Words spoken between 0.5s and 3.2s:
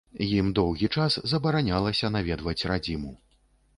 доўгі час забаранялася наведваць радзіму.